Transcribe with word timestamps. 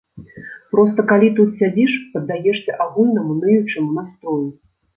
Проста 0.75 1.03
калі 1.11 1.29
тут 1.41 1.49
сядзіш, 1.59 1.93
паддаешся 2.15 2.81
агульнаму 2.89 3.39
ныючаму 3.45 3.89
настрою. 4.03 4.43